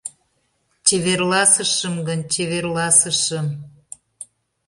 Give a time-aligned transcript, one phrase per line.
[0.85, 3.47] Чеверласышым гын чеверласышым.